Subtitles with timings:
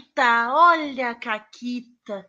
[0.00, 2.26] Caquita, olha a Caquita.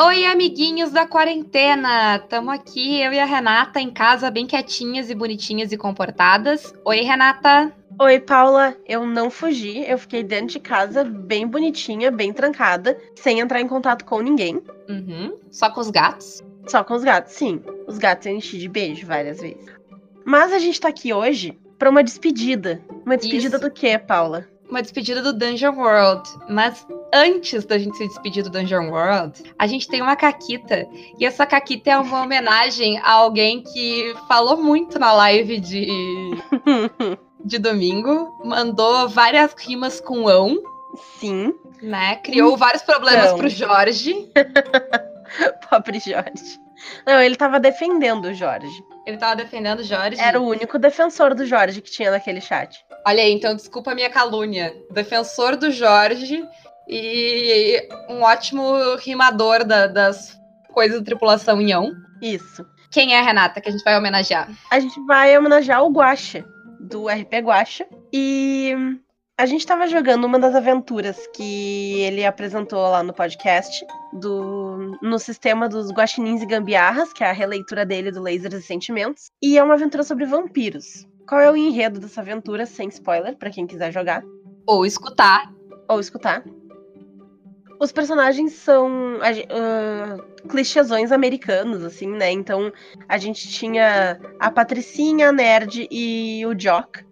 [0.00, 2.18] Oi, amiguinhos da quarentena!
[2.18, 6.74] Tamo aqui, eu e a Renata, em casa, bem quietinhas e bonitinhas e comportadas.
[6.84, 7.72] Oi, Renata!
[7.98, 8.76] Oi, Paula.
[8.86, 13.68] Eu não fugi, eu fiquei dentro de casa, bem bonitinha, bem trancada, sem entrar em
[13.68, 14.62] contato com ninguém.
[14.88, 15.38] Uhum.
[15.50, 16.44] Só com os gatos?
[16.66, 17.62] Só com os gatos, sim.
[17.86, 19.66] Os gatos eu enchi de beijo várias vezes.
[20.24, 22.80] Mas a gente tá aqui hoje pra uma despedida.
[23.06, 23.64] Uma despedida Isso.
[23.66, 24.46] do quê, Paula?
[24.68, 26.28] Uma despedida do Dungeon World.
[26.48, 30.86] Mas antes da gente se despedir do Dungeon World, a gente tem uma caquita.
[31.18, 35.86] E essa caquita é uma homenagem a alguém que falou muito na live de,
[37.44, 38.38] de domingo.
[38.44, 40.58] Mandou várias rimas com ão,
[41.18, 42.16] Sim, né?
[42.16, 43.38] Criou vários problemas Então.
[43.38, 44.30] pro Jorge.
[45.70, 46.60] pobre Jorge.
[47.06, 48.84] Não, ele tava defendendo o Jorge.
[49.08, 50.20] Ele tava defendendo o Jorge.
[50.20, 52.84] Era o único defensor do Jorge que tinha naquele chat.
[53.06, 54.70] Olha aí, então desculpa a minha calúnia.
[54.90, 56.46] Defensor do Jorge
[56.86, 58.62] e um ótimo
[58.96, 60.38] rimador da- das
[60.74, 61.90] coisas da tripulação Inhão.
[62.20, 62.66] Isso.
[62.90, 64.50] Quem é a Renata que a gente vai homenagear?
[64.70, 66.44] A gente vai homenagear o Guaxa,
[66.78, 67.86] do RP Guaxa.
[68.12, 68.74] E
[69.38, 75.16] a gente tava jogando uma das aventuras que ele apresentou lá no podcast, do, no
[75.16, 79.30] sistema dos Guaxinins e Gambiarras, que é a releitura dele do Lasers e Sentimentos.
[79.40, 81.06] E é uma aventura sobre vampiros.
[81.28, 84.24] Qual é o enredo dessa aventura, sem spoiler, pra quem quiser jogar
[84.66, 85.52] Ou escutar.
[85.86, 86.42] ou escutar?
[87.78, 90.16] Os personagens são ah,
[90.48, 92.32] clichêsões americanos, assim, né?
[92.32, 92.72] Então
[93.08, 97.06] a gente tinha a Patricinha, a Nerd e o Jock.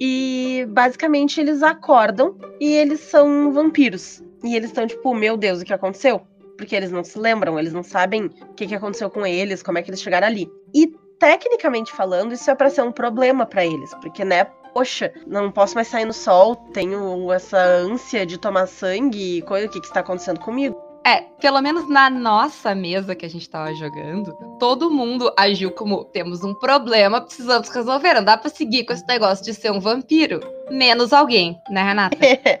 [0.00, 4.22] E basicamente eles acordam e eles são vampiros.
[4.42, 6.22] E eles estão tipo, meu Deus, o que aconteceu?
[6.56, 9.78] Porque eles não se lembram, eles não sabem o que, que aconteceu com eles, como
[9.78, 10.50] é que eles chegaram ali.
[10.74, 10.86] E
[11.18, 15.74] tecnicamente falando, isso é pra ser um problema pra eles, porque né, poxa, não posso
[15.74, 19.86] mais sair no sol, tenho essa ânsia de tomar sangue e coisa, o que, que
[19.86, 20.89] está acontecendo comigo?
[21.04, 26.04] É, pelo menos na nossa mesa que a gente tava jogando, todo mundo agiu como
[26.04, 28.14] temos um problema, precisamos resolver.
[28.14, 30.40] Não dá pra seguir com esse negócio de ser um vampiro.
[30.70, 32.16] Menos alguém, né, Renata?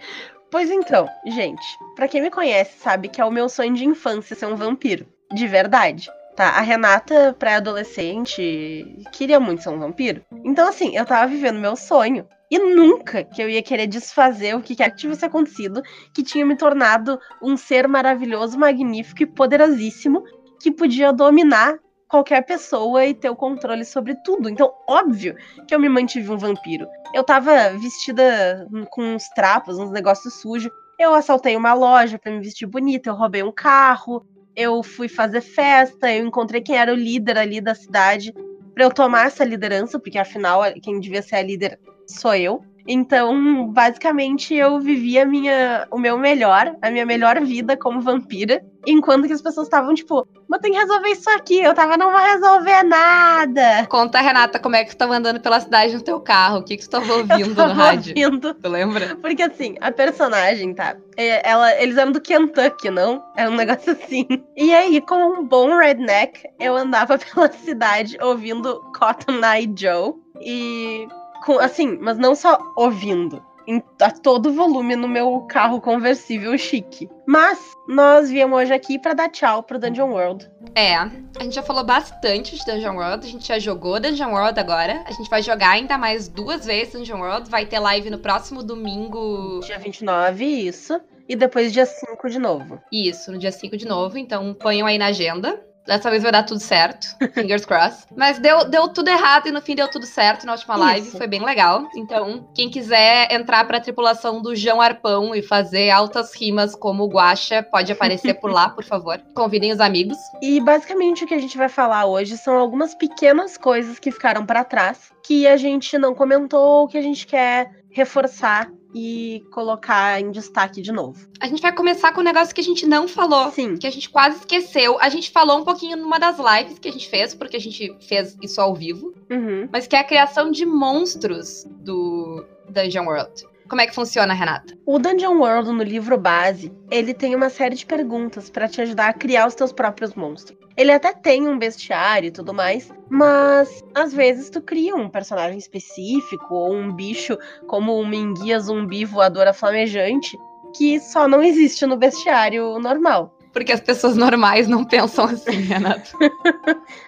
[0.50, 1.62] pois então, gente,
[1.94, 5.06] pra quem me conhece sabe que é o meu sonho de infância ser um vampiro,
[5.32, 6.10] de verdade.
[6.34, 10.24] Tá, a Renata, pré-adolescente, queria muito ser um vampiro.
[10.44, 12.26] Então, assim, eu tava vivendo meu sonho.
[12.50, 16.44] E nunca que eu ia querer desfazer o que quer que tivesse acontecido, que tinha
[16.44, 20.24] me tornado um ser maravilhoso, magnífico e poderosíssimo,
[20.60, 21.78] que podia dominar
[22.08, 24.48] qualquer pessoa e ter o controle sobre tudo.
[24.48, 25.36] Então, óbvio
[25.68, 26.88] que eu me mantive um vampiro.
[27.14, 30.72] Eu tava vestida com uns trapos, uns negócios sujos.
[30.98, 35.40] Eu assaltei uma loja pra me vestir bonita, eu roubei um carro, eu fui fazer
[35.40, 38.34] festa, eu encontrei quem era o líder ali da cidade
[38.74, 41.78] pra eu tomar essa liderança, porque afinal quem devia ser a líder
[42.10, 42.62] sou eu.
[42.86, 49.26] Então, basicamente, eu vivia minha, o meu melhor, a minha melhor vida como vampira, enquanto
[49.26, 51.60] que as pessoas estavam tipo, mas tem que resolver isso aqui.
[51.60, 53.86] Eu tava, não vou resolver nada.
[53.86, 56.58] Conta, Renata, como é que tu tava andando pela cidade no teu carro?
[56.58, 58.14] O que, que tu tava ouvindo tava no rádio?
[58.16, 59.16] ouvindo Tu lembra?
[59.16, 60.96] Porque assim, a personagem, tá?
[61.16, 63.22] é, Ela, eles eram do Kentucky, não?
[63.36, 64.26] Era um negócio assim.
[64.56, 70.14] E aí, como um bom redneck, eu andava pela cidade ouvindo Cotton Eye Joe.
[70.40, 71.06] E,
[71.44, 73.42] com, assim, mas não só ouvindo.
[73.66, 77.08] Em, a todo volume no meu carro conversível chique.
[77.26, 80.50] Mas nós viemos hoje aqui pra dar tchau pro Dungeon World.
[80.74, 81.08] É, a
[81.40, 85.04] gente já falou bastante de Dungeon World, a gente já jogou Dungeon World agora.
[85.06, 87.50] A gente vai jogar ainda mais duas vezes Dungeon World.
[87.50, 89.60] Vai ter live no próximo domingo.
[89.60, 91.00] Dia 29, isso.
[91.28, 92.80] E depois dia 5 de novo.
[92.92, 94.18] Isso, no dia 5 de novo.
[94.18, 95.62] Então ponham aí na agenda.
[95.90, 97.16] Dessa vez vai dar tudo certo.
[97.34, 98.06] Fingers crossed.
[98.16, 101.08] Mas deu, deu tudo errado e no fim deu tudo certo na última live.
[101.08, 101.18] Isso.
[101.18, 101.88] Foi bem legal.
[101.96, 107.08] Então, quem quiser entrar pra tripulação do João Arpão e fazer altas rimas como o
[107.08, 109.20] Guaxa, pode aparecer por lá, por favor.
[109.34, 110.16] Convidem os amigos.
[110.40, 114.46] E basicamente o que a gente vai falar hoje são algumas pequenas coisas que ficaram
[114.46, 120.30] pra trás, que a gente não comentou, que a gente quer reforçar e colocar em
[120.30, 121.26] destaque de novo.
[121.40, 123.50] A gente vai começar com um negócio que a gente não falou.
[123.50, 123.76] Sim.
[123.76, 124.98] Que a gente quase esqueceu.
[125.00, 127.96] A gente falou um pouquinho numa das lives que a gente fez, porque a gente
[128.00, 129.14] fez isso ao vivo.
[129.30, 129.68] Uhum.
[129.72, 133.49] Mas que é a criação de monstros do Dungeon World.
[133.70, 134.76] Como é que funciona, Renata?
[134.84, 139.10] O Dungeon World no livro base, ele tem uma série de perguntas pra te ajudar
[139.10, 140.58] a criar os teus próprios monstros.
[140.76, 145.56] Ele até tem um bestiário e tudo mais, mas às vezes tu cria um personagem
[145.56, 147.38] específico ou um bicho
[147.68, 150.36] como uma enguia zumbi voadora flamejante
[150.76, 153.38] que só não existe no bestiário normal.
[153.52, 156.10] Porque as pessoas normais não pensam assim, Renata.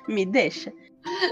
[0.06, 0.73] Me deixa.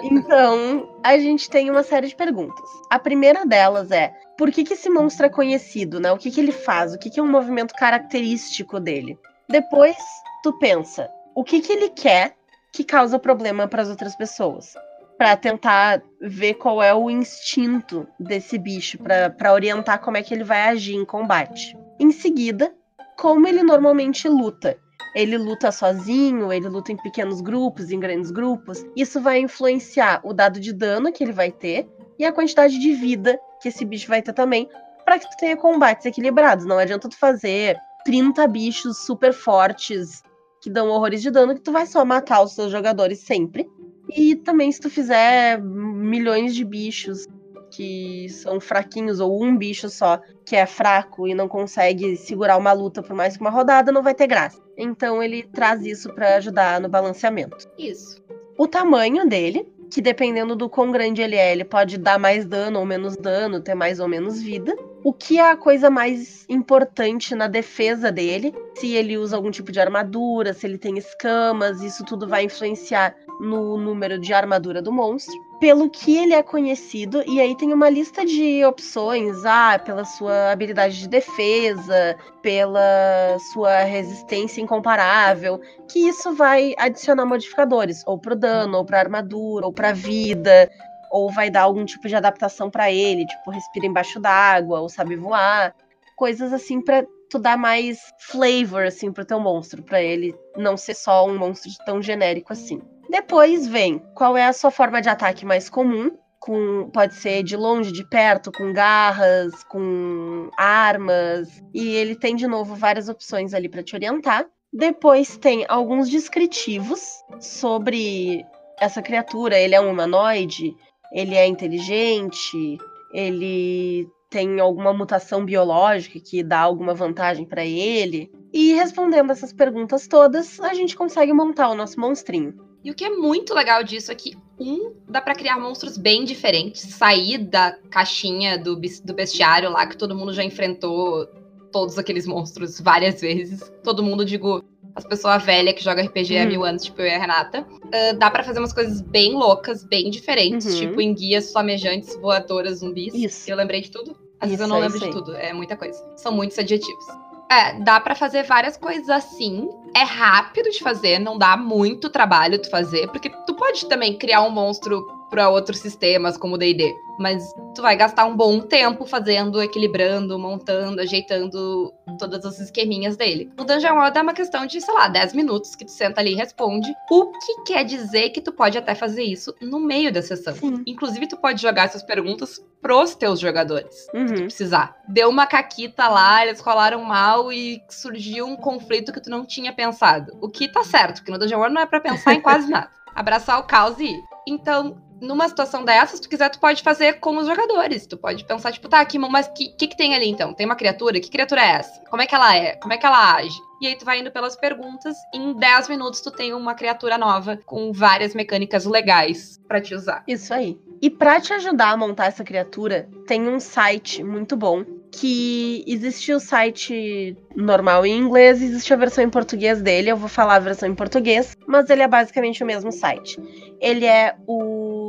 [0.03, 2.69] Então, a gente tem uma série de perguntas.
[2.91, 6.13] A primeira delas é: por que, que esse monstro é conhecido, né?
[6.13, 6.95] O que, que ele faz?
[6.95, 9.19] O que, que é um movimento característico dele?
[9.49, 9.97] Depois,
[10.43, 12.35] tu pensa: o que, que ele quer
[12.73, 14.75] que causa problema para as outras pessoas?
[15.19, 20.45] Para tentar ver qual é o instinto desse bicho, para orientar como é que ele
[20.45, 21.77] vai agir em combate.
[21.99, 22.73] Em seguida,
[23.19, 24.79] como ele normalmente luta.
[25.15, 28.85] Ele luta sozinho, ele luta em pequenos grupos, em grandes grupos.
[28.95, 32.93] Isso vai influenciar o dado de dano que ele vai ter e a quantidade de
[32.93, 34.69] vida que esse bicho vai ter também,
[35.05, 36.65] para que tu tenha combates equilibrados.
[36.65, 40.23] Não adianta tu fazer 30 bichos super fortes
[40.61, 43.69] que dão horrores de dano que tu vai só matar os seus jogadores sempre.
[44.09, 47.27] E também se tu fizer milhões de bichos
[47.71, 52.73] que são fraquinhos, ou um bicho só que é fraco e não consegue segurar uma
[52.73, 54.61] luta por mais que uma rodada, não vai ter graça.
[54.83, 57.69] Então ele traz isso para ajudar no balanceamento.
[57.79, 58.23] Isso.
[58.57, 62.79] O tamanho dele, que dependendo do quão grande ele é, ele pode dar mais dano
[62.79, 64.75] ou menos dano, ter mais ou menos vida.
[65.05, 68.55] O que é a coisa mais importante na defesa dele?
[68.75, 73.15] Se ele usa algum tipo de armadura, se ele tem escamas, isso tudo vai influenciar
[73.41, 77.91] no número de armadura do monstro pelo que ele é conhecido, e aí tem uma
[77.91, 86.33] lista de opções, ah, pela sua habilidade de defesa, pela sua resistência incomparável, que isso
[86.35, 90.71] vai adicionar modificadores, ou pro dano, ou pra armadura, ou pra vida,
[91.13, 95.15] ou vai dar algum tipo de adaptação para ele, tipo, respira embaixo d'água, ou sabe
[95.15, 95.75] voar,
[96.17, 100.95] coisas assim para tu dar mais flavor assim pro teu monstro, para ele não ser
[100.95, 102.83] só um monstro tão genérico assim.
[103.09, 106.11] Depois vem qual é a sua forma de ataque mais comum.
[106.39, 111.63] Com, pode ser de longe, de perto, com garras, com armas.
[111.75, 114.47] E ele tem de novo várias opções ali para te orientar.
[114.73, 117.01] Depois tem alguns descritivos
[117.41, 118.45] sobre
[118.79, 119.59] essa criatura.
[119.59, 120.75] Ele é um humanoide,
[121.13, 122.79] ele é inteligente,
[123.13, 128.31] ele tem alguma mutação biológica que dá alguma vantagem para ele.
[128.53, 132.55] E respondendo essas perguntas todas, a gente consegue montar o nosso monstrinho.
[132.83, 136.25] E o que é muito legal disso é que, um, dá para criar monstros bem
[136.25, 141.27] diferentes, sair da caixinha do, do bestiário lá, que todo mundo já enfrentou
[141.71, 143.71] todos aqueles monstros várias vezes.
[143.83, 146.49] Todo mundo, digo, as pessoas velhas que jogam RPG há hum.
[146.49, 147.61] mil anos, tipo eu e a Renata.
[147.63, 150.81] Uh, dá para fazer umas coisas bem loucas, bem diferentes, uhum.
[150.81, 153.15] tipo em guias flamejantes, voadoras, zumbis.
[153.15, 153.51] Isso.
[153.51, 154.17] Eu lembrei de tudo?
[154.41, 156.03] Às vezes eu não lembro de tudo, é muita coisa.
[156.17, 157.05] São muitos adjetivos.
[157.51, 159.69] É, dá para fazer várias coisas assim.
[159.95, 164.43] É rápido de fazer, não dá muito trabalho tu fazer, porque tu pode também criar
[164.43, 169.07] um monstro para outros sistemas como o D&D, mas tu vai gastar um bom tempo
[169.07, 173.51] fazendo, equilibrando, montando, ajeitando todas as esqueminhas dele.
[173.59, 176.33] O Dungeon World é uma questão de, sei lá, 10 minutos que tu senta ali
[176.33, 180.21] e responde, o que quer dizer que tu pode até fazer isso no meio da
[180.21, 180.55] sessão.
[180.55, 180.83] Sim.
[180.87, 184.29] Inclusive, tu pode jogar essas perguntas pros teus jogadores, uhum.
[184.29, 184.97] se tu precisar.
[185.07, 189.73] Deu uma caquita lá, eles rolaram mal e surgiu um conflito que tu não tinha
[189.73, 190.37] pensado.
[190.41, 192.91] O que tá certo, porque no Dungeon World não é para pensar em quase nada.
[193.15, 194.23] Abraçar o caos e ir.
[194.47, 198.07] Então, numa situação dessa, se tu quiser, tu pode fazer com os jogadores.
[198.07, 200.55] Tu pode pensar, tipo, tá, aqui, mas o que, que, que tem ali então?
[200.55, 201.21] Tem uma criatura?
[201.21, 202.03] Que criatura é essa?
[202.09, 202.77] Como é que ela é?
[202.77, 203.59] Como é que ela age?
[203.81, 207.17] E aí tu vai indo pelas perguntas, e em 10 minutos tu tem uma criatura
[207.17, 210.23] nova com várias mecânicas legais para te usar.
[210.29, 210.79] Isso aí.
[211.01, 216.33] E para te ajudar a montar essa criatura, tem um site muito bom que existe
[216.33, 220.11] o site normal em inglês, existe a versão em português dele.
[220.11, 223.41] Eu vou falar a versão em português, mas ele é basicamente o mesmo site.
[223.81, 225.00] Ele é o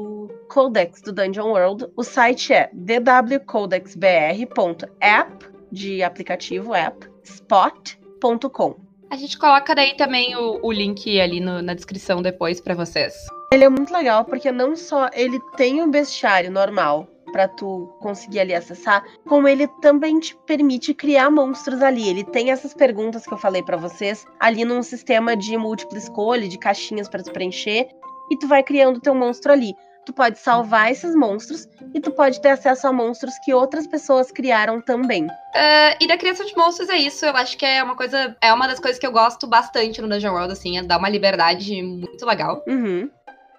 [0.52, 1.88] Codex do Dungeon World.
[1.96, 8.76] O site é dwcodexbr.app de aplicativo app spot.com.
[9.10, 13.14] A gente coloca daí também o, o link ali no, na descrição depois para vocês.
[13.54, 18.42] Ele é muito legal porque não só ele tem um bestiário normal para tu conseguir
[18.42, 22.10] ali acessar, como ele também te permite criar monstros ali.
[22.10, 26.46] Ele tem essas perguntas que eu falei para vocês ali num sistema de múltipla escolha,
[26.46, 27.88] de caixinhas para tu preencher,
[28.30, 29.74] e tu vai criando teu monstro ali.
[30.12, 34.30] Tu pode salvar esses monstros e tu pode ter acesso a monstros que outras pessoas
[34.30, 35.26] criaram também.
[35.26, 37.26] Uh, e da criação de monstros é isso.
[37.26, 38.36] Eu acho que é uma coisa.
[38.42, 41.08] É uma das coisas que eu gosto bastante no Dungeon World, assim, é dar uma
[41.08, 42.62] liberdade muito legal.
[42.68, 43.10] Uhum.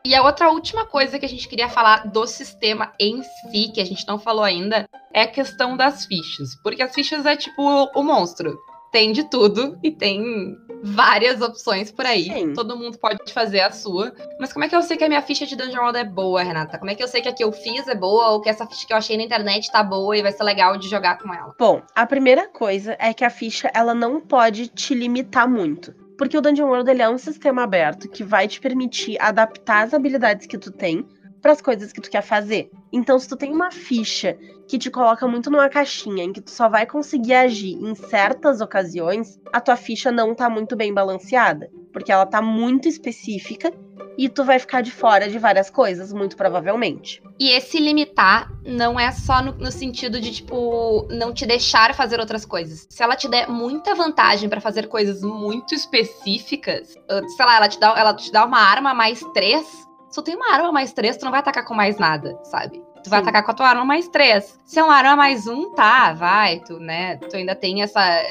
[0.04, 3.80] E a outra última coisa que a gente queria falar do sistema em si, que
[3.80, 6.54] a gente não falou ainda, é a questão das fichas.
[6.62, 8.58] Porque as fichas é tipo o monstro.
[8.92, 12.24] Tem de tudo e tem várias opções por aí.
[12.24, 12.52] Sim.
[12.52, 14.12] Todo mundo pode fazer a sua.
[14.38, 16.42] Mas como é que eu sei que a minha ficha de Dungeon World é boa,
[16.42, 16.78] Renata?
[16.78, 18.66] Como é que eu sei que a que eu fiz é boa ou que essa
[18.66, 21.32] ficha que eu achei na internet tá boa e vai ser legal de jogar com
[21.32, 21.54] ela?
[21.58, 25.94] Bom, a primeira coisa é que a ficha ela não pode te limitar muito.
[26.18, 29.94] Porque o Dungeon World ele é um sistema aberto que vai te permitir adaptar as
[29.94, 31.06] habilidades que tu tem
[31.42, 32.70] para as coisas que tu quer fazer.
[32.92, 36.50] Então, se tu tem uma ficha que te coloca muito numa caixinha em que tu
[36.50, 41.68] só vai conseguir agir em certas ocasiões, a tua ficha não tá muito bem balanceada,
[41.92, 43.72] porque ela tá muito específica
[44.16, 47.22] e tu vai ficar de fora de várias coisas, muito provavelmente.
[47.40, 52.20] E esse limitar não é só no, no sentido de, tipo, não te deixar fazer
[52.20, 52.86] outras coisas.
[52.88, 57.68] Se ela te der muita vantagem para fazer coisas muito específicas, uh, sei lá, ela
[57.68, 59.66] te dá, ela te dá uma arma mais três,
[60.12, 62.84] se tu tem uma arma mais três, tu não vai atacar com mais nada, sabe?
[63.02, 63.22] Tu vai Sim.
[63.22, 64.60] atacar com a tua arma mais três.
[64.62, 67.16] Se é uma arma mais um, tá, vai, tu, né?
[67.16, 68.22] Tu ainda tem essa,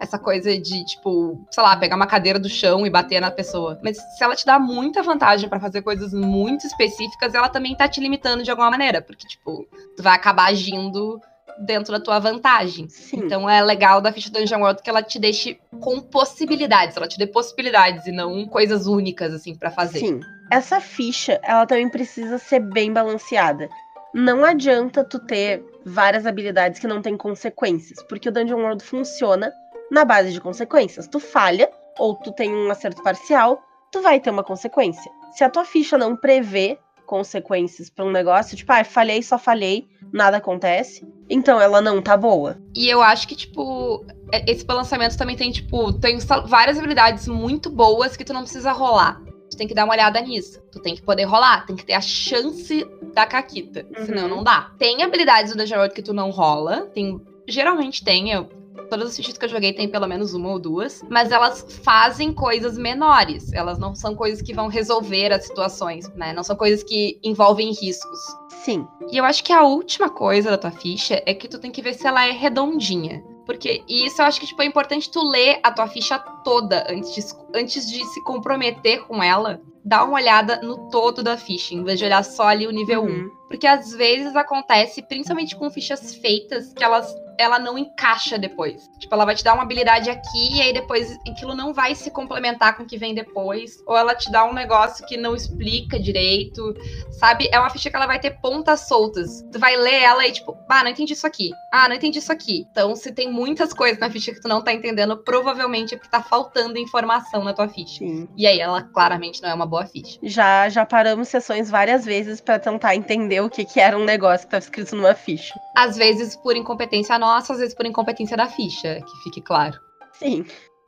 [0.00, 3.78] essa coisa de, tipo, sei lá, pegar uma cadeira do chão e bater na pessoa.
[3.84, 7.86] Mas se ela te dá muita vantagem para fazer coisas muito específicas, ela também tá
[7.86, 9.02] te limitando de alguma maneira.
[9.02, 11.20] Porque, tipo, tu vai acabar agindo
[11.58, 12.88] dentro da tua vantagem.
[12.88, 13.24] Sim.
[13.24, 17.18] Então é legal da ficha Dungeon World que ela te deixe com possibilidades, ela te
[17.18, 19.98] dê possibilidades e não coisas únicas assim para fazer.
[19.98, 20.20] Sim.
[20.50, 23.68] Essa ficha, ela também precisa ser bem balanceada.
[24.14, 29.52] Não adianta tu ter várias habilidades que não têm consequências, porque o Dungeon World funciona
[29.90, 31.06] na base de consequências.
[31.06, 35.10] Tu falha ou tu tem um acerto parcial, tu vai ter uma consequência.
[35.32, 39.86] Se a tua ficha não prevê consequências para um negócio, tipo, ah, falhei, só falhei,
[40.12, 41.06] nada acontece.
[41.30, 42.58] Então ela não tá boa.
[42.74, 47.70] E eu acho que, tipo, é, esse balanceamento também tem, tipo, tem várias habilidades muito
[47.70, 49.22] boas que tu não precisa rolar.
[49.50, 50.60] Tu tem que dar uma olhada nisso.
[50.72, 53.86] Tu tem que poder rolar, tem que ter a chance da caquita.
[53.96, 54.06] Uhum.
[54.06, 54.72] Senão não dá.
[54.76, 56.86] Tem habilidades do World que tu não rola.
[56.86, 57.20] Tem.
[57.48, 58.32] Geralmente tem.
[58.32, 58.48] Eu
[58.88, 62.32] Todas as fichas que eu joguei tem pelo menos uma ou duas, mas elas fazem
[62.32, 63.52] coisas menores.
[63.52, 66.32] Elas não são coisas que vão resolver as situações, né?
[66.32, 68.18] Não são coisas que envolvem riscos.
[68.64, 68.86] Sim.
[69.10, 71.82] E eu acho que a última coisa da tua ficha é que tu tem que
[71.82, 73.22] ver se ela é redondinha.
[73.46, 77.14] Porque isso eu acho que tipo, é importante tu ler a tua ficha toda antes
[77.14, 77.22] de,
[77.54, 79.60] antes de se comprometer com ela.
[79.84, 83.02] Dá uma olhada no todo da ficha, em vez de olhar só ali o nível
[83.02, 83.26] uhum.
[83.26, 83.46] 1.
[83.46, 88.88] Porque às vezes acontece, principalmente com fichas feitas, que elas ela não encaixa depois.
[88.98, 92.10] Tipo, ela vai te dar uma habilidade aqui e aí depois aquilo não vai se
[92.10, 93.82] complementar com o que vem depois.
[93.86, 96.74] Ou ela te dá um negócio que não explica direito,
[97.12, 97.48] sabe?
[97.52, 99.42] É uma ficha que ela vai ter pontas soltas.
[99.52, 101.50] Tu vai ler ela e tipo, ah, não entendi isso aqui.
[101.72, 102.66] Ah, não entendi isso aqui.
[102.70, 106.10] Então, se tem muitas coisas na ficha que tu não tá entendendo, provavelmente é porque
[106.10, 107.98] tá faltando informação na tua ficha.
[107.98, 108.28] Sim.
[108.36, 110.18] E aí ela claramente não é uma boa ficha.
[110.22, 114.46] Já já paramos sessões várias vezes para tentar entender o que que era um negócio
[114.46, 115.54] que tava escrito numa ficha.
[115.74, 119.80] Às vezes por incompetência nossa, às vezes por incompetência da ficha, que fique claro.
[120.12, 120.44] Sim.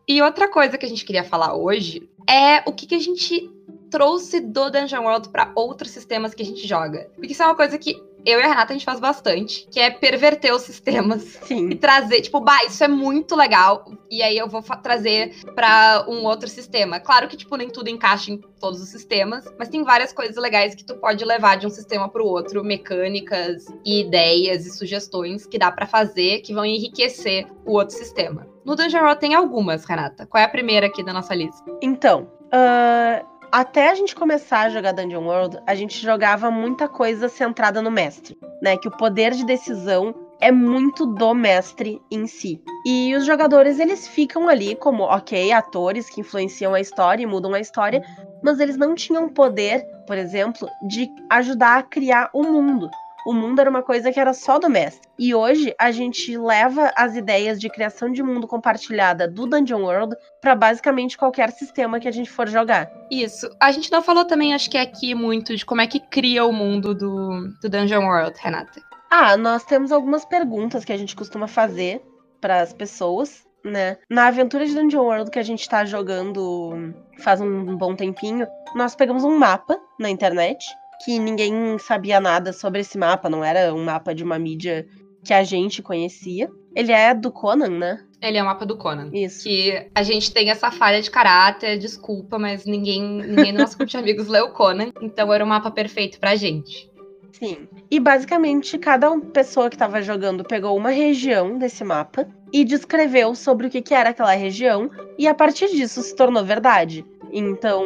[0.07, 3.51] E outra coisa que a gente queria falar hoje é o que, que a gente
[3.91, 7.11] trouxe do Dungeon World para outros sistemas que a gente joga.
[7.17, 9.81] Porque isso é uma coisa que eu e a Renata a gente faz bastante, que
[9.81, 11.71] é perverter os sistemas Sim.
[11.71, 16.25] e trazer, tipo, bah, isso é muito legal, e aí eu vou trazer para um
[16.25, 17.01] outro sistema.
[17.01, 20.75] Claro que, tipo, nem tudo encaixa em todos os sistemas, mas tem várias coisas legais
[20.75, 25.47] que tu pode levar de um sistema para o outro, mecânicas e ideias e sugestões
[25.47, 28.47] que dá para fazer que vão enriquecer o outro sistema.
[28.65, 30.27] No Dungeon World tem algumas, Renata.
[30.27, 31.65] Qual é a primeira aqui da nossa lista?
[31.81, 37.29] Então, uh até a gente começar a jogar Dungeon World, a gente jogava muita coisa
[37.29, 38.77] centrada no mestre, né?
[38.77, 42.63] Que o poder de decisão é muito do mestre em si.
[42.87, 47.55] E os jogadores, eles ficam ali como, ok, atores que influenciam a história e mudam
[47.55, 48.03] a história,
[48.43, 52.89] mas eles não tinham poder, por exemplo, de ajudar a criar o mundo
[53.29, 55.07] o mundo era uma coisa que era só do mestre.
[55.19, 60.17] E hoje a gente leva as ideias de criação de mundo compartilhada do Dungeon World
[60.41, 62.91] para basicamente qualquer sistema que a gente for jogar.
[63.11, 63.47] Isso.
[63.61, 66.53] A gente não falou também, acho que aqui muito de como é que cria o
[66.55, 68.81] mundo do, do Dungeon World, Renata.
[69.11, 72.01] Ah, nós temos algumas perguntas que a gente costuma fazer
[72.41, 73.99] para as pessoas, né?
[74.09, 78.95] Na aventura de Dungeon World que a gente tá jogando faz um bom tempinho, nós
[78.95, 80.65] pegamos um mapa na internet
[81.01, 84.87] que ninguém sabia nada sobre esse mapa, não era um mapa de uma mídia
[85.25, 86.51] que a gente conhecia.
[86.75, 88.05] Ele é do Conan, né?
[88.21, 89.11] Ele é um mapa do Conan.
[89.13, 89.45] Isso.
[89.45, 93.91] Que a gente tem essa falha de caráter, desculpa, mas ninguém, ninguém no nosso grupo
[93.91, 96.88] de amigos leu Conan, então era o um mapa perfeito pra gente.
[97.33, 97.69] Sim.
[97.91, 103.67] E basicamente, cada pessoa que estava jogando pegou uma região desse mapa e descreveu sobre
[103.67, 107.05] o que, que era aquela região, e a partir disso se tornou verdade.
[107.31, 107.85] Então,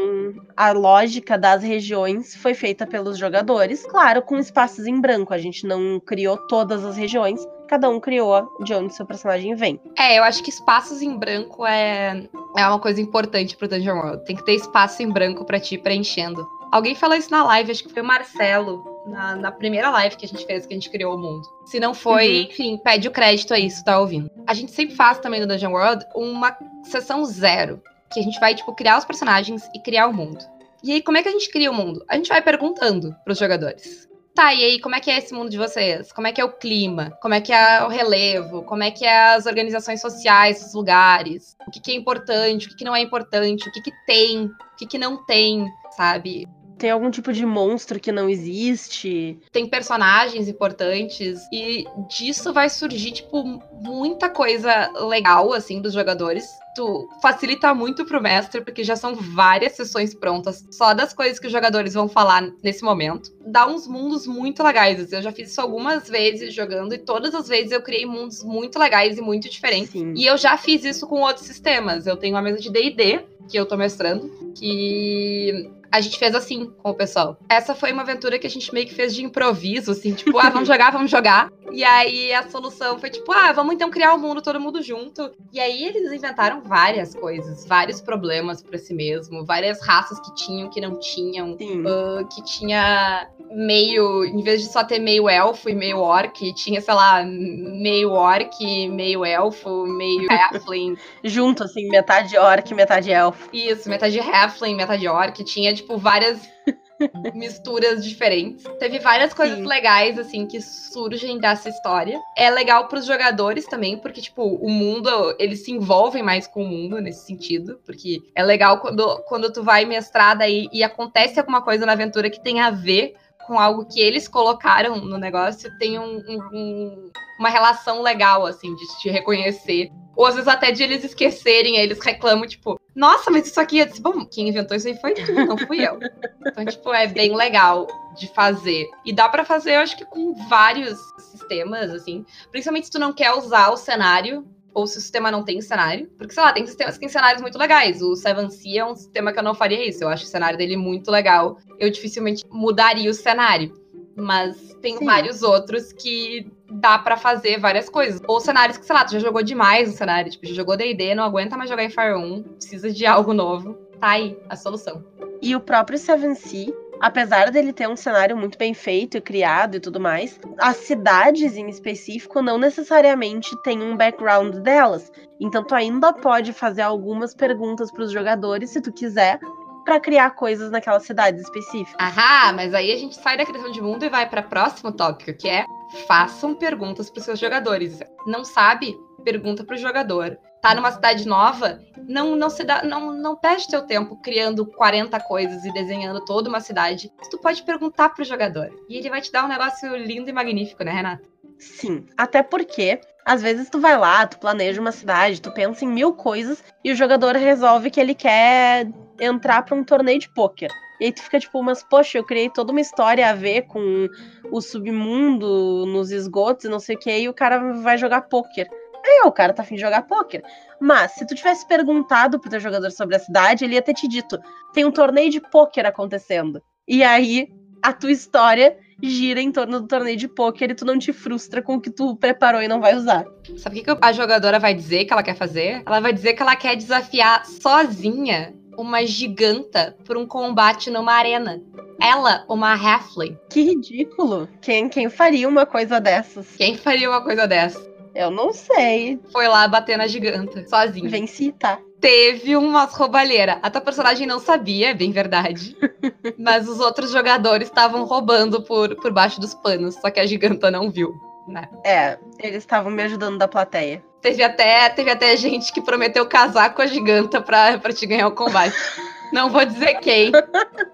[0.56, 5.34] a lógica das regiões foi feita pelos jogadores, claro, com espaços em branco.
[5.34, 9.80] A gente não criou todas as regiões, cada um criou de onde seu personagem vem.
[9.98, 14.24] É, eu acho que espaços em branco é, é uma coisa importante pro Dungeon World.
[14.24, 16.46] Tem que ter espaço em branco para ti preenchendo.
[16.70, 20.24] Alguém falou isso na live, acho que foi o Marcelo, na, na, primeira live que
[20.24, 21.42] a gente fez, que a gente criou o mundo.
[21.66, 22.42] Se não foi, uhum.
[22.50, 24.30] enfim, pede o crédito aí, se tá ouvindo.
[24.46, 27.82] A gente sempre faz também no Dungeon World uma sessão zero
[28.12, 30.44] que a gente vai, tipo, criar os personagens e criar o mundo.
[30.82, 32.04] E aí, como é que a gente cria o mundo?
[32.08, 34.08] A gente vai perguntando pros jogadores.
[34.34, 36.10] Tá, e aí, como é que é esse mundo de vocês?
[36.10, 37.10] Como é que é o clima?
[37.20, 38.62] Como é que é o relevo?
[38.62, 41.54] Como é que é as organizações sociais dos lugares?
[41.66, 42.66] O que, que é importante?
[42.66, 43.68] O que, que não é importante?
[43.68, 44.46] O que, que tem?
[44.46, 45.70] O que, que não tem?
[45.90, 46.48] Sabe?
[46.82, 49.38] Tem algum tipo de monstro que não existe?
[49.52, 53.44] Tem personagens importantes e disso vai surgir, tipo,
[53.80, 56.44] muita coisa legal, assim, dos jogadores.
[56.74, 61.46] Tu facilita muito pro mestre, porque já são várias sessões prontas só das coisas que
[61.46, 63.30] os jogadores vão falar nesse momento.
[63.46, 64.98] Dá uns mundos muito legais.
[64.98, 65.14] Assim.
[65.14, 68.76] Eu já fiz isso algumas vezes jogando, e todas as vezes eu criei mundos muito
[68.76, 69.90] legais e muito diferentes.
[69.90, 70.14] Sim.
[70.16, 72.08] E eu já fiz isso com outros sistemas.
[72.08, 76.72] Eu tenho uma mesa de DD, que eu tô mestrando, que a gente fez assim
[76.82, 77.36] com o pessoal.
[77.48, 80.48] Essa foi uma aventura que a gente meio que fez de improviso, assim, tipo, ah,
[80.48, 81.52] vamos jogar, vamos jogar.
[81.70, 84.82] E aí a solução foi tipo, ah, vamos então criar o um mundo todo mundo
[84.82, 85.30] junto.
[85.52, 90.70] E aí eles inventaram várias coisas, vários problemas para si mesmo, várias raças que tinham,
[90.70, 95.74] que não tinham, uh, que tinha meio, em vez de só ter meio elfo e
[95.74, 100.96] meio orc, tinha, sei lá, meio orc, meio elfo, meio halfling.
[101.22, 103.48] Junto, assim, metade orc, metade elfo.
[103.52, 105.44] Isso, metade halfling, metade orc.
[105.44, 106.48] Tinha, tipo, várias
[107.34, 108.64] misturas diferentes.
[108.78, 109.66] Teve várias coisas Sim.
[109.66, 112.20] legais, assim, que surgem dessa história.
[112.36, 115.08] É legal pros jogadores também, porque, tipo, o mundo,
[115.38, 117.80] eles se envolvem mais com o mundo nesse sentido.
[117.84, 122.30] Porque é legal quando, quando tu vai mestrar daí e acontece alguma coisa na aventura
[122.30, 123.14] que tem a ver
[123.46, 127.10] com algo que eles colocaram no negócio, tem um, um- um-
[127.40, 129.90] uma relação legal, assim, de te reconhecer.
[130.14, 133.78] Ou às vezes até de eles esquecerem, aí eles reclamam, tipo, nossa, mas isso aqui,
[133.78, 135.98] eu disse, bom, quem inventou isso aí foi tu, não fui eu.
[136.46, 138.88] Então, tipo, é bem legal de fazer.
[139.04, 142.24] E dá pra fazer, eu acho que com vários sistemas, assim.
[142.50, 146.10] Principalmente se tu não quer usar o cenário, ou se o sistema não tem cenário.
[146.16, 148.02] Porque, sei lá, tem sistemas que têm cenários muito legais.
[148.02, 150.02] O Seven Sea é um sistema que eu não faria isso.
[150.02, 151.58] Eu acho o cenário dele muito legal.
[151.78, 153.81] Eu dificilmente mudaria o cenário.
[154.16, 155.06] Mas tem Sim.
[155.06, 158.20] vários outros que dá pra fazer várias coisas.
[158.26, 160.30] Ou cenários que, sei lá, tu já jogou demais no cenário.
[160.30, 162.42] Tipo, já jogou D&D, não aguenta mais jogar em Fire 1.
[162.42, 163.74] Precisa de algo novo.
[164.00, 165.04] Tá aí a solução.
[165.40, 169.76] E o próprio Seven Sea, apesar dele ter um cenário muito bem feito e criado
[169.76, 175.10] e tudo mais, as cidades em específico não necessariamente têm um background delas.
[175.40, 179.40] Então tu ainda pode fazer algumas perguntas pros jogadores, se tu quiser,
[179.84, 181.94] pra criar coisas naquelas cidades específicas.
[181.98, 185.32] Ahá, mas aí a gente sai da criação de mundo e vai para próximo tópico,
[185.34, 185.64] que é
[186.06, 188.00] façam perguntas para seus jogadores.
[188.26, 188.96] Não sabe?
[189.24, 190.38] Pergunta pro jogador.
[190.60, 191.80] Tá numa cidade nova?
[192.08, 196.48] Não não se dá, não não perde teu tempo criando 40 coisas e desenhando toda
[196.48, 197.10] uma cidade.
[197.30, 200.84] Tu pode perguntar pro jogador e ele vai te dar um negócio lindo e magnífico,
[200.84, 201.24] né, Renata?
[201.58, 205.88] Sim, até porque às vezes tu vai lá, tu planeja uma cidade, tu pensa em
[205.88, 208.88] mil coisas e o jogador resolve que ele quer
[209.20, 210.70] entrar pra um torneio de pôquer.
[211.00, 214.08] E aí tu fica tipo, mas poxa, eu criei toda uma história a ver com
[214.50, 218.68] o submundo nos esgotos e não sei o que, e o cara vai jogar pôquer.
[219.04, 220.44] Aí o cara tá afim de jogar pôquer.
[220.80, 224.06] Mas se tu tivesse perguntado pro teu jogador sobre a cidade, ele ia ter te
[224.06, 224.38] dito:
[224.72, 226.62] tem um torneio de pôquer acontecendo.
[226.86, 227.48] E aí
[227.82, 231.60] a tua história gira em torno do torneio de pôquer e tu não te frustra
[231.60, 233.24] com o que tu preparou e não vai usar.
[233.56, 235.82] Sabe o que a jogadora vai dizer que ela quer fazer?
[235.84, 241.62] Ela vai dizer que ela quer desafiar sozinha uma giganta por um combate numa arena.
[242.00, 243.38] Ela, uma halfling.
[243.48, 244.48] Que ridículo.
[244.60, 246.56] Quem, quem faria uma coisa dessas?
[246.56, 247.92] Quem faria uma coisa dessa?
[248.14, 249.18] Eu não sei.
[249.30, 251.08] Foi lá bater na giganta, sozinha.
[251.08, 251.78] Venci, tá?
[252.00, 253.58] Teve umas roubalheiras.
[253.62, 255.76] A tua personagem não sabia, é bem verdade.
[256.38, 260.70] mas os outros jogadores estavam roubando por, por baixo dos panos, só que a giganta
[260.70, 261.14] não viu.
[261.46, 261.68] Né?
[261.84, 264.02] É, eles estavam me ajudando da plateia.
[264.20, 268.28] Teve até, teve até gente que prometeu casar com a giganta pra, pra te ganhar
[268.28, 268.76] o combate.
[269.32, 270.30] Não vou dizer quem,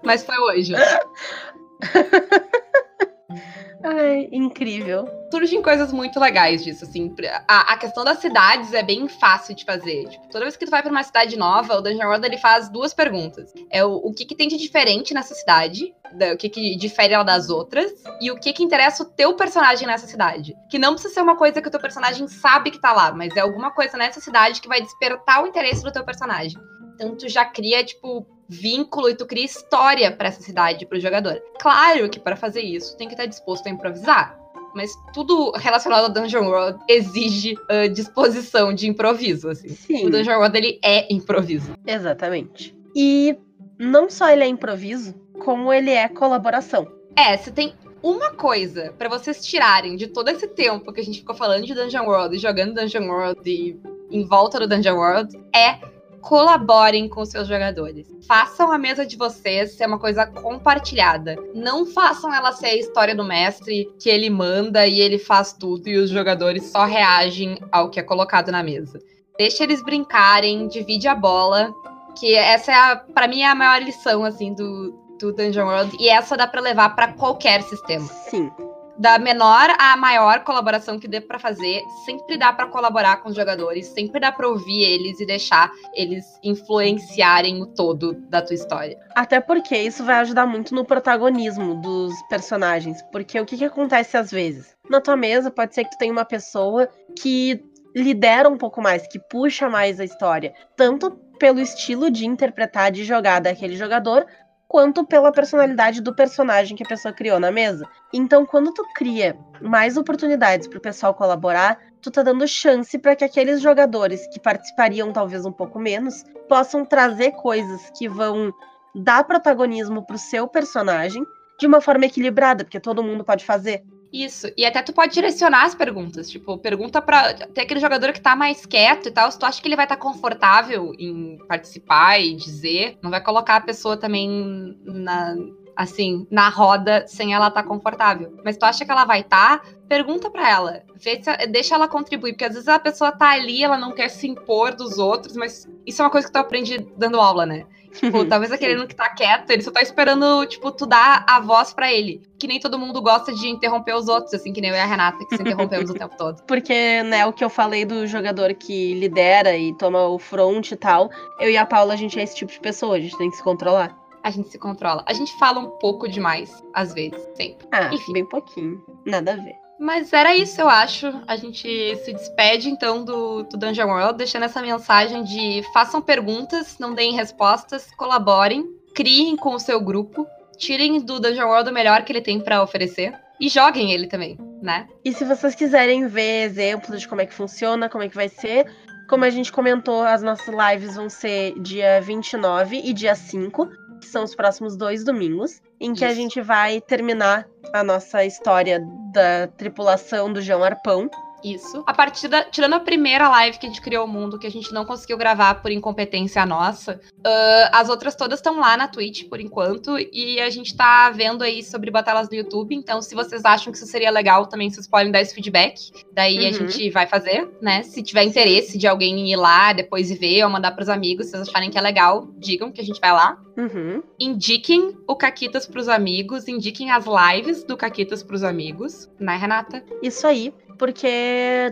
[0.03, 0.73] mas foi hoje.
[3.81, 5.07] Ai, incrível.
[5.31, 7.15] Surgem coisas muito legais disso, assim.
[7.47, 10.05] A, a questão das cidades é bem fácil de fazer.
[10.09, 12.67] Tipo, toda vez que tu vai pra uma cidade nova, o Dungeon World ele faz
[12.69, 13.53] duas perguntas.
[13.71, 17.13] É o, o que, que tem de diferente nessa cidade, da- o que, que difere
[17.13, 17.89] ela das outras,
[18.19, 20.53] e o que, que interessa o teu personagem nessa cidade.
[20.69, 23.33] Que não precisa ser uma coisa que o teu personagem sabe que tá lá, mas
[23.37, 26.59] é alguma coisa nessa cidade que vai despertar o interesse do teu personagem.
[26.95, 31.39] Então tu já cria, tipo, vínculo e tu cria história pra essa cidade, pro jogador.
[31.59, 34.37] Claro que para fazer isso tem que estar disposto a improvisar.
[34.73, 39.69] Mas tudo relacionado ao Dungeon World exige ah, disposição de improviso, assim.
[39.69, 40.07] Sim.
[40.07, 41.73] O Dungeon World, ele é improviso.
[41.85, 42.75] Exatamente.
[42.95, 43.37] E
[43.77, 46.87] não só ele é improviso, como ele é colaboração.
[47.15, 51.19] É, se tem uma coisa pra vocês tirarem de todo esse tempo que a gente
[51.19, 53.79] ficou falando de Dungeon World e jogando Dungeon World e
[54.11, 55.79] em volta do Dungeon World, é
[56.21, 58.07] colaborem com seus jogadores.
[58.27, 61.35] Façam a mesa de vocês ser uma coisa compartilhada.
[61.53, 65.87] Não façam ela ser a história do mestre que ele manda e ele faz tudo
[65.87, 69.01] e os jogadores só reagem ao que é colocado na mesa.
[69.37, 71.73] Deixa eles brincarem, divide a bola,
[72.17, 76.09] que essa é para mim é a maior lição assim do, do Dungeon World e
[76.09, 78.05] essa dá para levar para qualquer sistema.
[78.29, 78.51] Sim
[78.99, 83.35] da menor à maior colaboração que dê para fazer, sempre dá para colaborar com os
[83.35, 88.99] jogadores, sempre dá para ouvir eles e deixar eles influenciarem o todo da tua história.
[89.15, 94.17] Até porque isso vai ajudar muito no protagonismo dos personagens, porque o que, que acontece
[94.17, 94.75] às vezes?
[94.89, 97.63] Na tua mesa pode ser que tu tenha uma pessoa que
[97.95, 103.05] lidera um pouco mais, que puxa mais a história, tanto pelo estilo de interpretar, de
[103.05, 104.25] jogar daquele jogador,
[104.69, 107.89] quanto pela personalidade do personagem que a pessoa criou na mesa.
[108.13, 113.15] Então, quando tu cria mais oportunidades para o pessoal colaborar, tu tá dando chance para
[113.15, 118.53] que aqueles jogadores que participariam talvez um pouco menos possam trazer coisas que vão
[118.93, 121.25] dar protagonismo pro seu personagem
[121.59, 123.83] de uma forma equilibrada, porque todo mundo pode fazer.
[124.11, 124.47] Isso.
[124.57, 126.29] E até tu pode direcionar as perguntas.
[126.29, 127.33] Tipo, pergunta pra.
[127.33, 129.31] Tem aquele jogador que tá mais quieto e tal.
[129.31, 133.21] Se tu acha que ele vai estar tá confortável em participar e dizer, não vai
[133.21, 135.35] colocar a pessoa também na.
[135.75, 138.37] Assim, na roda sem ela estar tá confortável.
[138.43, 139.59] Mas tu acha que ela vai estar?
[139.59, 140.83] Tá, pergunta para ela.
[140.97, 142.33] Se, deixa ela contribuir.
[142.33, 145.69] Porque às vezes a pessoa tá ali, ela não quer se impor dos outros, mas
[145.85, 147.65] isso é uma coisa que tu aprende dando aula, né?
[147.93, 151.73] Tipo, talvez aquele que tá quieto, ele só tá esperando, tipo, tu dar a voz
[151.73, 152.21] para ele.
[152.37, 154.85] Que nem todo mundo gosta de interromper os outros, assim, que nem eu e a
[154.85, 156.41] Renata, que se interrompemos o tempo todo.
[156.47, 160.75] Porque, né, o que eu falei do jogador que lidera e toma o front e
[160.75, 163.29] tal, eu e a Paula, a gente é esse tipo de pessoa, a gente tem
[163.29, 163.97] que se controlar.
[164.23, 165.03] A gente se controla.
[165.07, 167.67] A gente fala um pouco demais, às vezes, sempre.
[167.71, 168.13] Ah, Enfim.
[168.13, 168.83] bem pouquinho.
[169.05, 169.68] Nada a ver.
[169.79, 171.07] Mas era isso, eu acho.
[171.25, 176.77] A gente se despede então do, do Dungeon World, deixando essa mensagem de façam perguntas,
[176.77, 182.03] não deem respostas, colaborem, criem com o seu grupo, tirem do Dungeon World o melhor
[182.03, 184.85] que ele tem para oferecer e joguem ele também, né?
[185.03, 188.27] E se vocês quiserem ver exemplos de como é que funciona, como é que vai
[188.27, 188.65] ser,
[189.07, 194.07] como a gente comentou, as nossas lives vão ser dia 29 e dia 5 que
[194.07, 196.11] são os próximos dois domingos, em que Isso.
[196.11, 198.79] a gente vai terminar a nossa história
[199.13, 201.09] da tripulação do João Arpão.
[201.43, 201.83] Isso.
[201.85, 202.43] A partir da.
[202.43, 205.17] Tirando a primeira live que a gente criou o mundo, que a gente não conseguiu
[205.17, 209.97] gravar por incompetência nossa, uh, as outras todas estão lá na Twitch por enquanto.
[209.97, 212.75] E a gente tá vendo aí sobre batalhas no YouTube.
[212.75, 215.91] Então, se vocês acham que isso seria legal, também vocês podem dar esse feedback.
[216.13, 216.47] Daí uhum.
[216.47, 217.83] a gente vai fazer, né?
[217.83, 221.31] Se tiver interesse de alguém ir lá depois e ver ou mandar pros amigos, se
[221.31, 223.37] vocês acharem que é legal, digam que a gente vai lá.
[223.57, 224.01] Uhum.
[224.19, 229.83] Indiquem o Caquitas pros amigos, indiquem as lives do Caquitas pros amigos, né, Renata?
[230.01, 231.07] Isso aí porque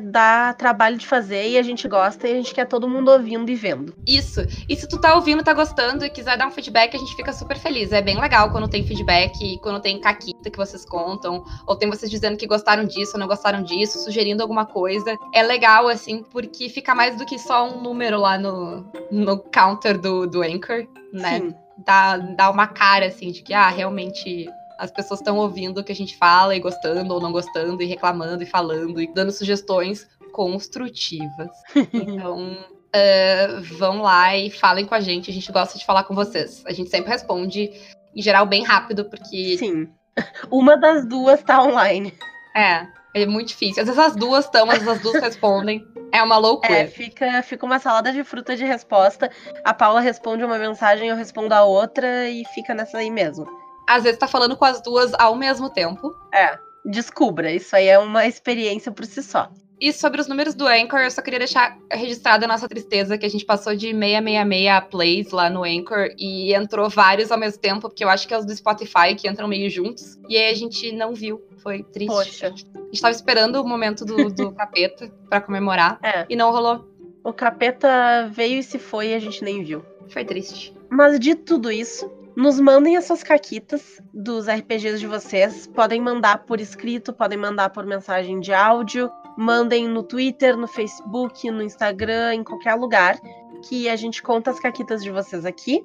[0.04, 3.50] dá trabalho de fazer e a gente gosta e a gente quer todo mundo ouvindo
[3.50, 3.94] e vendo.
[4.06, 4.42] Isso.
[4.68, 7.34] E se tu tá ouvindo, tá gostando e quiser dar um feedback, a gente fica
[7.34, 7.92] super feliz.
[7.92, 11.90] É bem legal quando tem feedback, e quando tem caquita que vocês contam, ou tem
[11.90, 15.16] vocês dizendo que gostaram disso ou não gostaram disso, sugerindo alguma coisa.
[15.34, 19.98] É legal, assim, porque fica mais do que só um número lá no, no counter
[19.98, 21.40] do, do Anchor, né?
[21.40, 21.56] Sim.
[21.86, 25.92] Dá, dá uma cara, assim, de que, ah, realmente as pessoas estão ouvindo o que
[25.92, 30.08] a gente fala e gostando ou não gostando, e reclamando e falando e dando sugestões
[30.32, 31.50] construtivas.
[31.94, 35.30] Então, uh, vão lá e falem com a gente.
[35.30, 36.64] A gente gosta de falar com vocês.
[36.66, 37.72] A gente sempre responde,
[38.16, 39.58] em geral, bem rápido, porque.
[39.58, 39.90] Sim.
[40.52, 42.14] Uma das duas tá online.
[42.56, 42.88] É.
[43.14, 43.82] É muito difícil.
[43.82, 45.84] Às vezes as duas estão, mas as duas respondem.
[46.12, 46.74] É uma loucura.
[46.74, 49.30] É, fica, fica uma salada de fruta de resposta.
[49.64, 53.48] A Paula responde uma mensagem, eu respondo a outra e fica nessa aí mesmo
[53.88, 56.14] às vezes tá falando com as duas ao mesmo tempo.
[56.34, 59.50] É, descubra, isso aí é uma experiência por si só.
[59.80, 63.26] E sobre os números do Anchor, eu só queria deixar registrada a nossa tristeza, que
[63.28, 67.82] a gente passou de 666 plays lá no Anchor e entrou vários ao mesmo tempo,
[67.82, 70.18] porque eu acho que é os do Spotify que entram meio juntos.
[70.28, 71.44] E aí a gente não viu.
[71.60, 72.08] Foi triste.
[72.08, 72.48] Poxa.
[72.48, 76.26] A gente tava esperando o momento do, do capeta para comemorar é.
[76.28, 76.88] e não rolou.
[77.24, 79.86] O capeta veio e se foi e a gente nem viu.
[80.10, 80.76] Foi triste.
[80.90, 85.66] Mas de tudo isso, nos mandem as suas caquitas dos RPGs de vocês.
[85.66, 89.12] Podem mandar por escrito, podem mandar por mensagem de áudio.
[89.36, 93.20] Mandem no Twitter, no Facebook, no Instagram, em qualquer lugar
[93.68, 95.84] que a gente conta as caquitas de vocês aqui.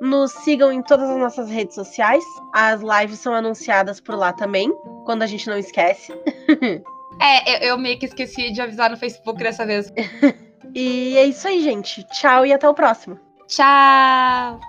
[0.00, 2.24] Nos sigam em todas as nossas redes sociais.
[2.54, 4.72] As lives são anunciadas por lá também,
[5.04, 6.12] quando a gente não esquece.
[7.20, 9.92] é, eu, eu meio que esqueci de avisar no Facebook dessa vez.
[10.72, 12.06] e é isso aí, gente.
[12.10, 13.18] Tchau e até o próximo.
[13.48, 14.60] Tchau!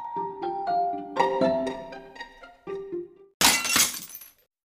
[1.20, 1.49] thank you